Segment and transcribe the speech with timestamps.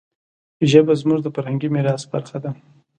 [0.71, 2.51] ژبه زموږ د فرهنګي میراث برخه ده.